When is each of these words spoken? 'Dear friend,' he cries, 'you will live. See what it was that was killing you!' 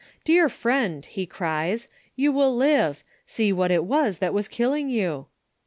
'Dear 0.25 0.49
friend,' 0.49 1.05
he 1.05 1.27
cries, 1.27 1.87
'you 2.15 2.31
will 2.31 2.55
live. 2.55 3.03
See 3.27 3.53
what 3.53 3.69
it 3.69 3.83
was 3.83 4.17
that 4.17 4.33
was 4.33 4.47
killing 4.47 4.89
you!' 4.89 5.27